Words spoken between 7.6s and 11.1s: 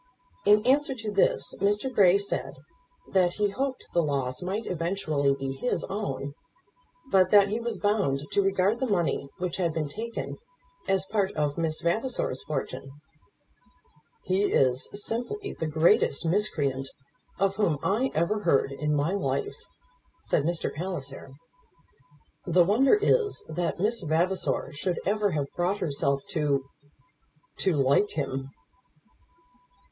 bound to regard the money which had been taken as